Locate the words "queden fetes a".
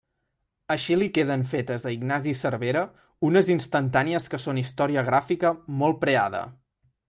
1.17-1.93